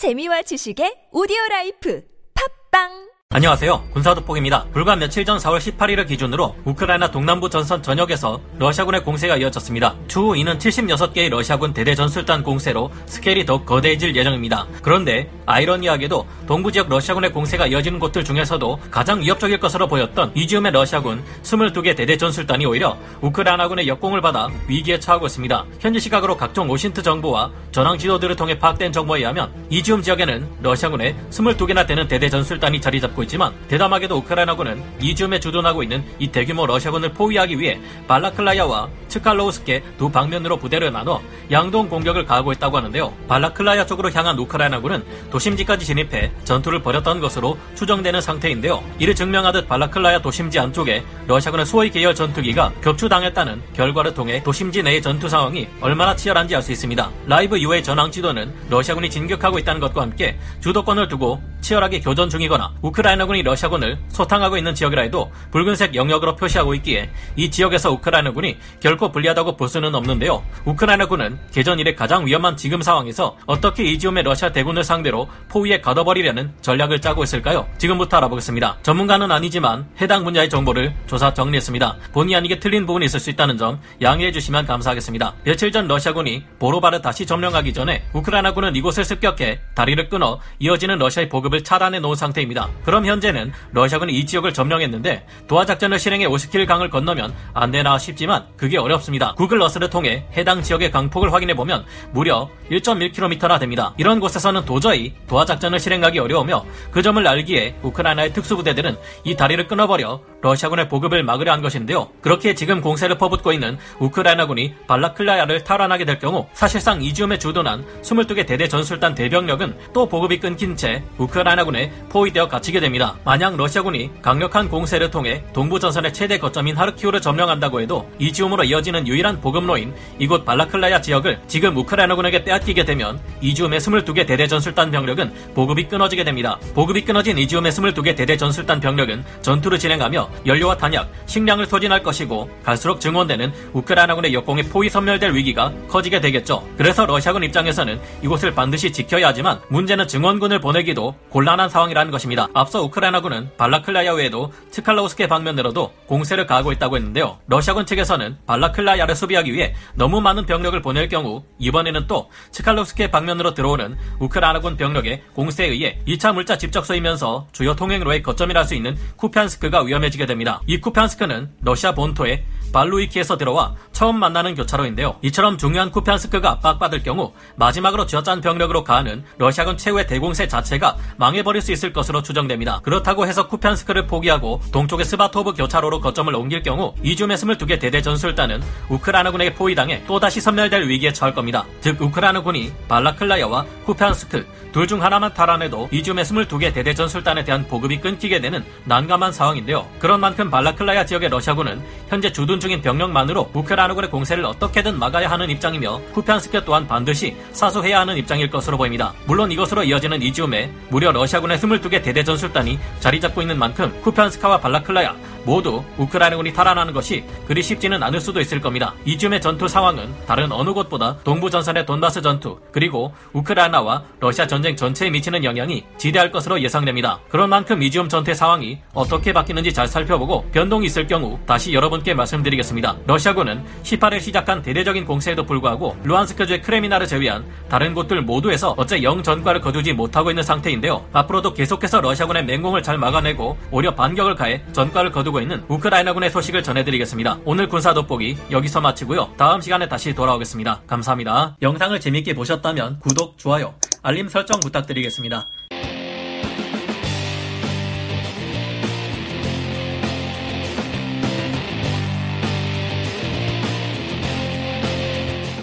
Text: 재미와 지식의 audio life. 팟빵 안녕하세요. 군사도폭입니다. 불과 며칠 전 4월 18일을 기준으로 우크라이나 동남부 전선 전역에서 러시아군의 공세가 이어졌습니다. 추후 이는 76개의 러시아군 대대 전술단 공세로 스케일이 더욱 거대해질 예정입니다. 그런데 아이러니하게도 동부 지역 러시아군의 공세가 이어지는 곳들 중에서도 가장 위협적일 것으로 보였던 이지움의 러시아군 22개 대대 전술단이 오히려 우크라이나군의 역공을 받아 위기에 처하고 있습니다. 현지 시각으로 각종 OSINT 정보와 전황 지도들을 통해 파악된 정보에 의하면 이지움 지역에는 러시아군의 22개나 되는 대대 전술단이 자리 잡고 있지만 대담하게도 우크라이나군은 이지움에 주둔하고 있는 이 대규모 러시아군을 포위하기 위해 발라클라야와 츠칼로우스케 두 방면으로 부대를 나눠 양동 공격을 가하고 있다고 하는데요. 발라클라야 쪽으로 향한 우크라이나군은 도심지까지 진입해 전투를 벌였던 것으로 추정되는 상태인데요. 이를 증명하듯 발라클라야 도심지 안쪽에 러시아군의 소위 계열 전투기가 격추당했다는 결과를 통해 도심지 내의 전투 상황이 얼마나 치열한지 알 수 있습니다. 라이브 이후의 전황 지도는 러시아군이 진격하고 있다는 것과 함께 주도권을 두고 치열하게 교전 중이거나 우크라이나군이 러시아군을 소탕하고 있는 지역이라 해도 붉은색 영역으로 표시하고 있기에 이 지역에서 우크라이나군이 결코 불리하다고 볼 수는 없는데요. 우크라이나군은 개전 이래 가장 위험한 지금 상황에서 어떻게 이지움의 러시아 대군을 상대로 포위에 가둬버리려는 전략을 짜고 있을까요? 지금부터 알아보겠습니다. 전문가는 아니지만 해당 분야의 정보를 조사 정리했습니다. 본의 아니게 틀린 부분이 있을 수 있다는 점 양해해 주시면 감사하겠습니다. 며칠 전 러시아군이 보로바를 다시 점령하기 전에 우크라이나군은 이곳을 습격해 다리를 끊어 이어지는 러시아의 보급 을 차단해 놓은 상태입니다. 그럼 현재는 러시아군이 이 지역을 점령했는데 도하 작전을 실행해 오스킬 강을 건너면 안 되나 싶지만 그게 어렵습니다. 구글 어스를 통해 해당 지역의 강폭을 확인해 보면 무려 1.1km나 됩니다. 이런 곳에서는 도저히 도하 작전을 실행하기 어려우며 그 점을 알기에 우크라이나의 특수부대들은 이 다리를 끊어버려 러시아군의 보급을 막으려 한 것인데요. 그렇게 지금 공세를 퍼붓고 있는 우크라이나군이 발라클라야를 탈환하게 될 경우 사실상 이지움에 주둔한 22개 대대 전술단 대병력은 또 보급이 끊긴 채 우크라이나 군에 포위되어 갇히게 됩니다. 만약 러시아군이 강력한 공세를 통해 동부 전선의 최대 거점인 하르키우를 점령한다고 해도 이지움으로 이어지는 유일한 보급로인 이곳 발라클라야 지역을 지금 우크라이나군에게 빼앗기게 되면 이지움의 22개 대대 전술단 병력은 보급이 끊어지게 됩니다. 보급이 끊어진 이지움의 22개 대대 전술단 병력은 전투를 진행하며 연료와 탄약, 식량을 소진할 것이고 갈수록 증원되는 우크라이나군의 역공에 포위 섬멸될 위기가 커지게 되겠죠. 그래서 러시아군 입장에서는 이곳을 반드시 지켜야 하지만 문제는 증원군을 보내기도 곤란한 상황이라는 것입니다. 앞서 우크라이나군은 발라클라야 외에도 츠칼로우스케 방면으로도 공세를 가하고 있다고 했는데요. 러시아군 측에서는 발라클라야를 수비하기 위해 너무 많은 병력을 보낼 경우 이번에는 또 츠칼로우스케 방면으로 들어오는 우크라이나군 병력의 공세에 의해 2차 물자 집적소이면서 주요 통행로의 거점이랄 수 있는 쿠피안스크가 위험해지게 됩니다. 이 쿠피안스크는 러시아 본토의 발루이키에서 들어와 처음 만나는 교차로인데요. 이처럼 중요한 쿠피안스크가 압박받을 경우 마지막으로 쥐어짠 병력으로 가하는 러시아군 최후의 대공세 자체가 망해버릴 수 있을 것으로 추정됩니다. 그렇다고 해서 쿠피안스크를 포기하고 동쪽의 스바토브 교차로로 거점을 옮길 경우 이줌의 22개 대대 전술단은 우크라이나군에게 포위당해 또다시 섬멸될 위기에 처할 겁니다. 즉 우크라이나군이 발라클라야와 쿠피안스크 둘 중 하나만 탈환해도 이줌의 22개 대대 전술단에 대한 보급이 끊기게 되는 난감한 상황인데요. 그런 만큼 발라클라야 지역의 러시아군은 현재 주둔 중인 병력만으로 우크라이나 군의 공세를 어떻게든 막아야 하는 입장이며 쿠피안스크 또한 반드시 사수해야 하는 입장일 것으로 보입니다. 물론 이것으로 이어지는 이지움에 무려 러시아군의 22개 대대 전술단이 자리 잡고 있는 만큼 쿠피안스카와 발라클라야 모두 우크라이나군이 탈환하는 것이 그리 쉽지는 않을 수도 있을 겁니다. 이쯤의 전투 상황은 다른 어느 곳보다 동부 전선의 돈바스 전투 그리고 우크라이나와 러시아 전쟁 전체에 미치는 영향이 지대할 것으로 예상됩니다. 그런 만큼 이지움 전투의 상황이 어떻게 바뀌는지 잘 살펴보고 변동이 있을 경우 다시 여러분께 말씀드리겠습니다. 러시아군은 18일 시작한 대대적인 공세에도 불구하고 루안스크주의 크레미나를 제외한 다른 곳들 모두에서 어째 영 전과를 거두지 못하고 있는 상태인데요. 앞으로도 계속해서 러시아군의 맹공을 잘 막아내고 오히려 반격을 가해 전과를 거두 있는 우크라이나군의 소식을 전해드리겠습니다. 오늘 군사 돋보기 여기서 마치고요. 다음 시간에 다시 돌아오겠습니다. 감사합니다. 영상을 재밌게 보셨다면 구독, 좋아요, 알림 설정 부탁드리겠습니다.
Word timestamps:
재미와 0.00 0.40
지식의 0.48 1.12
audio 1.12 1.36
life. 1.50 2.00
팟빵 2.32 3.09
안녕하세요. 3.32 3.84
군사도폭입니다. 3.92 4.64
불과 4.72 4.96
며칠 4.96 5.24
전 5.24 5.38
4월 5.38 5.58
18일을 5.58 6.08
기준으로 6.08 6.56
우크라이나 6.64 7.12
동남부 7.12 7.48
전선 7.48 7.80
전역에서 7.80 8.40
러시아군의 8.58 9.04
공세가 9.04 9.36
이어졌습니다. 9.36 9.94
추후 10.08 10.36
이는 10.36 10.58
76개의 10.58 11.28
러시아군 11.28 11.72
대대 11.72 11.94
전술단 11.94 12.42
공세로 12.42 12.90
스케일이 13.06 13.46
더욱 13.46 13.64
거대해질 13.64 14.16
예정입니다. 14.16 14.66
그런데 14.82 15.30
아이러니하게도 15.46 16.26
동부 16.48 16.72
지역 16.72 16.88
러시아군의 16.88 17.32
공세가 17.32 17.68
이어지는 17.68 18.00
곳들 18.00 18.24
중에서도 18.24 18.80
가장 18.90 19.20
위협적일 19.20 19.60
것으로 19.60 19.86
보였던 19.86 20.32
이지움의 20.34 20.72
러시아군 20.72 21.22
22개 21.44 21.94
대대 21.94 22.16
전술단이 22.16 22.66
오히려 22.66 22.98
우크라이나군의 23.20 23.86
역공을 23.86 24.20
받아 24.22 24.48
위기에 24.66 24.98
처하고 24.98 25.26
있습니다. 25.26 25.66
현지 25.78 26.00
시각으로 26.00 26.36
각종 26.36 26.68
OSINT 26.68 27.04
정보와 27.04 27.52
전황 27.70 27.96
지도들을 27.96 28.34
통해 28.34 28.58
파악된 28.58 28.90
정보에 28.90 29.20
의하면 29.20 29.52
이지움 29.70 30.02
지역에는 30.02 30.48
러시아군의 30.62 31.14
22개나 31.30 31.86
되는 31.86 32.08
대대 32.08 32.28
전술단이 32.28 32.80
자리 32.80 33.00
잡고 33.00 33.19
있지만 33.22 33.52
대담하게도 33.68 34.16
우크라이나군은 34.16 34.82
이지움에 35.00 35.40
주둔하고 35.40 35.82
있는 35.82 36.04
이 36.18 36.28
대규모 36.28 36.66
러시아군을 36.66 37.12
포위하기 37.12 37.58
위해 37.58 37.80
발라클라야와 38.06 38.88
츠칼로우스케 39.08 39.82
두 39.98 40.10
방면으로 40.10 40.56
부대를 40.56 40.92
나눠 40.92 41.20
양동 41.50 41.88
공격을 41.88 42.24
가하고 42.24 42.52
있다고 42.52 42.76
하는데요. 42.76 43.12
발라클라야 43.28 43.86
쪽으로 43.86 44.10
향한 44.12 44.38
우크라이나군은 44.38 45.04
도심지까지 45.30 45.84
진입해 45.84 46.30
전투를 46.44 46.82
벌였던 46.82 47.20
것으로 47.20 47.58
추정되는 47.74 48.20
상태인데요. 48.20 48.82
이를 48.98 49.14
증명하듯 49.14 49.68
발라클라야 49.68 50.22
도심지 50.22 50.58
안쪽에 50.58 51.02
러시아군의 51.26 51.66
소위 51.66 51.90
계열 51.90 52.14
전투기가 52.14 52.72
격추당했다는 52.82 53.62
결과를 53.74 54.14
통해 54.14 54.42
도심지 54.42 54.82
내의 54.82 55.02
전투 55.02 55.28
상황이 55.28 55.68
얼마나 55.80 56.14
치열한지 56.14 56.54
알 56.54 56.60
수 56.62 56.72
있습니다. 56.72 57.10
라이브 57.26 57.56
이후의 57.56 57.82
전황 57.82 58.10
지도는 58.10 58.52
러시아군이 58.68 59.08
진격하고 59.08 59.58
있다는 59.58 59.80
것과 59.80 60.02
함께 60.02 60.38
주도권을 60.60 61.08
두고 61.08 61.42
치열하게 61.60 62.00
교전 62.00 62.30
중이거나 62.30 62.72
우크라이나군이 62.82 63.42
러시아군을 63.42 63.98
소탕하고 64.08 64.56
있는 64.56 64.74
지역이라 64.74 65.02
해도 65.02 65.30
붉은색 65.50 65.94
영역으로 65.94 66.36
표시하고 66.36 66.74
있기에 66.76 67.10
이 67.36 67.50
지역에서 67.50 67.92
우크라이나군이 67.92 68.56
결코 68.80 69.12
불리하다고 69.12 69.56
볼 69.56 69.68
수는 69.68 69.94
없는데요. 69.94 70.42
우크라이나군은 70.64 71.38
개전 71.52 71.78
이래 71.78 71.94
가장 71.94 72.26
위험한 72.26 72.56
지금 72.56 72.80
상황에서 72.80 73.36
어떻게 73.46 73.84
이지움의 73.84 74.22
러시아 74.22 74.50
대군을 74.50 74.84
상대로 74.84 75.28
포위에 75.48 75.80
가둬버리려는 75.80 76.52
전략을 76.62 77.00
짜고 77.00 77.22
있을까요? 77.24 77.68
지금부터 77.78 78.16
알아보겠습니다. 78.16 78.78
전문가는 78.82 79.30
아니지만 79.30 79.86
해당 80.00 80.24
분야의 80.24 80.48
정보를 80.48 80.94
조사 81.06 81.34
정리했습니다. 81.34 81.96
본의 82.12 82.36
아니게 82.36 82.58
틀린 82.58 82.86
부분이 82.86 83.04
있을 83.06 83.20
수 83.20 83.30
있다는 83.30 83.58
점 83.58 83.80
양해해 84.00 84.32
주시면 84.32 84.66
감사하겠습니다. 84.66 85.34
며칠 85.44 85.72
전 85.72 85.86
러시아군이 85.86 86.44
보로바를 86.58 87.02
다시 87.02 87.26
점령하기 87.26 87.72
전에 87.72 88.04
우크라이나군은 88.12 88.76
이곳을 88.76 89.04
습격해 89.04 89.60
다리를 89.74 90.08
끊어 90.08 90.40
이어지는 90.58 90.98
러시아의 90.98 91.28
보급 91.28 91.49
을 91.52 91.64
차단해 91.64 91.98
놓은 92.00 92.14
상태입니다. 92.14 92.68
그럼 92.84 93.06
현재는 93.06 93.52
러시아군이 93.72 94.12
이 94.12 94.24
지역을 94.24 94.54
점령했는데 94.54 95.26
도하 95.48 95.66
작전을 95.66 95.98
실행해 95.98 96.26
오스킬 96.26 96.64
강을 96.64 96.90
건너면 96.90 97.34
안 97.54 97.70
되나 97.72 97.98
싶지만 97.98 98.46
그게 98.56 98.78
어렵습니다. 98.78 99.34
구글 99.34 99.60
어스를 99.60 99.90
통해 99.90 100.26
해당 100.36 100.62
지역의 100.62 100.92
강폭을 100.92 101.32
확인해 101.32 101.54
보면 101.54 101.84
무려 102.12 102.48
1.1km나 102.70 103.58
됩니다. 103.58 103.94
이런 103.98 104.20
곳에서는 104.20 104.64
도저히 104.64 105.14
도하 105.26 105.44
작전을 105.44 105.80
실행하기 105.80 106.20
어려우며 106.20 106.64
그 106.90 107.02
점을 107.02 107.26
알기에 107.26 107.76
우크라이나의 107.82 108.32
특수부대들은 108.32 108.96
이 109.24 109.34
다리를 109.34 109.66
끊어버려 109.66 110.20
러시아군의 110.42 110.88
보급을 110.88 111.22
막으려 111.24 111.52
한 111.52 111.62
것인데요. 111.62 112.08
그렇게 112.20 112.54
지금 112.54 112.80
공세를 112.80 113.18
퍼붓고 113.18 113.52
있는 113.52 113.76
우크라이나군이 113.98 114.74
발라클라야를 114.86 115.64
탈환하게 115.64 116.04
될 116.04 116.18
경우 116.18 116.46
사실상 116.52 117.02
이지움에 117.02 117.38
주둔한 117.38 117.84
22개 118.02 118.46
대대 118.46 118.68
전술단 118.68 119.14
대병력은 119.14 119.76
또 119.92 120.08
보급이 120.08 120.38
끊긴 120.38 120.76
채 120.76 121.02
우크라이나 121.18 121.39
군에 121.64 121.90
포위되어 122.08 122.48
갇히게 122.48 122.80
됩니다. 122.80 123.16
만약 123.24 123.56
러시아군이 123.56 124.10
강력한 124.22 124.68
공세를 124.68 125.10
통해 125.10 125.42
동부 125.52 125.80
전선의 125.80 126.12
최대 126.12 126.38
거점인 126.38 126.76
하르키우를 126.76 127.20
점령한다고 127.20 127.80
해도 127.80 128.08
이지움으로 128.18 128.64
이어지는 128.64 129.06
유일한 129.06 129.40
보급로인 129.40 129.94
이곳 130.18 130.44
발라클라야 130.44 131.00
지역을 131.00 131.40
지금 131.46 131.76
우크라이나군에게 131.76 132.44
빼앗기게 132.44 132.84
되면 132.84 133.18
이지움의 133.40 133.80
22개 133.80 134.26
대대 134.26 134.46
전술단 134.46 134.90
병력은 134.90 135.32
보급이 135.54 135.84
끊어지게 135.84 136.24
됩니다. 136.24 136.58
보급이 136.74 137.02
끊어진 137.02 137.38
이지움의 137.38 137.72
22개 137.72 138.14
대대 138.14 138.36
전술단 138.36 138.80
병력은 138.80 139.24
전투를 139.42 139.78
진행하며 139.78 140.28
연료와 140.46 140.76
탄약, 140.76 141.10
식량을 141.26 141.66
소진할 141.66 142.02
것이고 142.02 142.50
갈수록 142.62 143.00
증원되는 143.00 143.52
우크라이나군의 143.72 144.34
역공에 144.34 144.62
포위 144.64 144.88
섬멸될 144.88 145.34
위기가 145.34 145.72
커지게 145.88 146.20
되겠죠. 146.20 146.66
그래서 146.76 147.06
러시아군 147.06 147.44
입장에서는 147.44 148.00
이곳을 148.22 148.54
반드시 148.54 148.92
지켜야 148.92 149.28
하지만 149.28 149.60
문제는 149.68 150.08
증원군을 150.08 150.60
보내기도 150.60 151.14
곤란한 151.30 151.68
상황이라는 151.68 152.10
것입니다. 152.10 152.48
앞서 152.54 152.82
우크라이나군은 152.82 153.50
발라클라야 153.56 154.12
외에도 154.12 154.52
츠칼로우스케 154.70 155.28
방면으로도 155.28 155.92
공세를 156.06 156.46
가하고 156.46 156.72
있다고 156.72 156.96
했는데요. 156.96 157.38
러시아군 157.46 157.86
측에서는 157.86 158.38
발라클라야를 158.46 159.14
수비하기 159.14 159.52
위해 159.52 159.74
너무 159.94 160.20
많은 160.20 160.44
병력을 160.44 160.80
보낼 160.82 161.08
경우 161.08 161.44
이번에는 161.58 162.06
또 162.08 162.30
츠칼로우스케 162.50 163.10
방면으로 163.10 163.54
들어오는 163.54 163.96
우크라이나군 164.18 164.76
병력의 164.76 165.22
공세에 165.34 165.68
의해 165.68 165.98
2차 166.06 166.34
물자 166.34 166.58
집적소이면서 166.58 167.46
주요 167.52 167.74
통행로의 167.74 168.22
거점이랄 168.22 168.64
수 168.64 168.74
있는 168.74 168.96
쿠피안스크가 169.16 169.82
위험해지게 169.82 170.26
됩니다. 170.26 170.60
이 170.66 170.80
쿠피안스크는 170.80 171.50
러시아 171.62 171.94
본토의 171.94 172.44
발루이키에서 172.72 173.36
들어와 173.36 173.74
처음 174.00 174.18
만나는 174.18 174.54
교차로인데요. 174.54 175.16
이처럼 175.20 175.58
중요한 175.58 175.90
쿠피안스크가 175.90 176.52
압박받을 176.52 177.02
경우 177.02 177.34
마지막으로 177.56 178.06
쥐어짠 178.06 178.40
병력으로 178.40 178.82
가하는 178.82 179.22
러시아군 179.36 179.76
최후의 179.76 180.06
대공세 180.06 180.48
자체가 180.48 180.96
망해버릴 181.18 181.60
수 181.60 181.70
있을 181.70 181.92
것으로 181.92 182.22
추정됩니다. 182.22 182.80
그렇다고 182.80 183.26
해서 183.26 183.46
쿠피안스크를 183.46 184.06
포기하고 184.06 184.62
동쪽의 184.72 185.04
스바토브 185.04 185.52
교차로로 185.52 186.00
거점을 186.00 186.34
옮길 186.34 186.62
경우 186.62 186.94
이줌의 187.02 187.36
22개 187.36 187.78
대대 187.78 188.00
전술단은 188.00 188.62
우크라이나군에게 188.88 189.52
포위당해 189.52 190.02
또다시 190.06 190.40
섬멸될 190.40 190.88
위기에 190.88 191.12
처할 191.12 191.34
겁니다. 191.34 191.66
즉 191.82 192.00
우크라이나군이 192.00 192.72
발라클라야와 192.88 193.66
쿠피안스크 193.84 194.46
둘 194.72 194.86
중 194.86 195.02
하나만 195.02 195.34
탈환해도 195.34 195.88
이줌의 195.92 196.24
22개 196.24 196.72
대대 196.72 196.94
전술단에 196.94 197.44
대한 197.44 197.66
보급이 197.68 198.00
끊기게 198.00 198.40
되는 198.40 198.64
난감한 198.84 199.30
상황인데요. 199.30 199.86
그런 199.98 200.20
만큼 200.20 200.48
발라클라야 200.50 201.04
지역의 201.04 201.28
러시아군은 201.28 201.82
현재 202.08 202.32
주둔 202.32 202.58
중인 202.58 202.80
병력만으로 202.80 203.50
우크라이나 203.52 203.89
군의 203.94 204.10
공세를 204.10 204.44
어떻게든 204.44 204.98
막아야 204.98 205.30
하는 205.30 205.50
입장이며 205.50 206.00
쿠피안스크 206.12 206.64
또한 206.64 206.86
반드시 206.86 207.36
사수해야 207.52 208.00
하는 208.00 208.16
입장일 208.16 208.50
것으로 208.50 208.76
보입니다. 208.76 209.12
물론 209.26 209.50
이것으로 209.52 209.84
이어지는 209.84 210.22
이지움에 210.22 210.70
무려 210.88 211.12
러시아군의 211.12 211.58
22개 211.58 212.02
대대 212.02 212.24
전술단이 212.24 212.78
자리 213.00 213.20
잡고 213.20 213.42
있는 213.42 213.58
만큼 213.58 213.92
쿠피안스카와 214.02 214.60
발라클라야 214.60 215.14
모두 215.50 215.82
우크라이나군이 215.98 216.52
탈환하는 216.52 216.94
것이 216.94 217.24
그리 217.48 217.60
쉽지는 217.60 218.00
않을 218.04 218.20
수도 218.20 218.40
있을 218.40 218.60
겁니다. 218.60 218.94
이쯤의 219.04 219.40
전투 219.40 219.66
상황은 219.66 220.08
다른 220.24 220.52
어느 220.52 220.72
곳보다 220.72 221.16
동부 221.24 221.50
전선의 221.50 221.86
돈바스 221.86 222.22
전투 222.22 222.60
그리고 222.70 223.12
우크라이나와 223.32 224.04
러시아 224.20 224.46
전쟁 224.46 224.76
전체에 224.76 225.10
미치는 225.10 225.42
영향이 225.42 225.84
지대할 225.98 226.30
것으로 226.30 226.60
예상됩니다. 226.60 227.18
그런 227.28 227.50
만큼 227.50 227.82
이지움 227.82 228.08
전투의 228.08 228.36
상황이 228.36 228.78
어떻게 228.94 229.32
바뀌는지 229.32 229.72
잘 229.72 229.88
살펴보고 229.88 230.44
변동이 230.52 230.86
있을 230.86 231.08
경우 231.08 231.36
다시 231.46 231.72
여러분께 231.72 232.14
말씀드리겠습니다. 232.14 232.98
러시아군은 233.08 233.64
18일 233.82 234.20
시작한 234.20 234.62
대대적인 234.62 235.04
공세에도 235.04 235.44
불구하고 235.44 235.96
루안스크주의 236.04 236.62
크레미나를 236.62 237.08
제외한 237.08 237.44
다른 237.68 237.92
곳들 237.92 238.22
모두에서 238.22 238.76
어째 238.76 239.02
영 239.02 239.20
전과를 239.20 239.60
거두지 239.60 239.94
못하고 239.94 240.30
있는 240.30 240.44
상태인데요. 240.44 241.04
앞으로도 241.12 241.54
계속해서 241.54 242.00
러시아군의 242.00 242.44
맹공을 242.44 242.84
잘 242.84 242.98
막아내고 242.98 243.58
오히려 243.72 243.96
반격을 243.96 244.36
가해 244.36 244.62
전과를 244.72 245.10
거두 245.10 245.32
있는 245.40 245.64
우크라이나군의 245.68 246.30
소식을 246.30 246.62
전해드리겠습니다. 246.62 247.38
오늘 247.44 247.68
군사 247.68 247.94
돋보기 247.94 248.36
여기서 248.50 248.80
마치고요. 248.80 249.34
다음 249.36 249.60
시간에 249.60 249.88
다시 249.88 250.14
돌아오겠습니다. 250.14 250.82
감사합니다. 250.86 251.56
영상을 251.62 251.98
재밌게 251.98 252.34
보셨다면 252.34 253.00
구독, 253.00 253.38
좋아요, 253.38 253.74
알림 254.02 254.28
설정 254.28 254.60
부탁드리겠습니다. 254.60 255.46